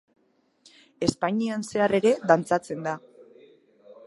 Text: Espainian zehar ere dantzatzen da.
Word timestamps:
Espainian 1.09 1.67
zehar 1.67 1.95
ere 2.01 2.17
dantzatzen 2.33 2.85
da. 2.89 2.97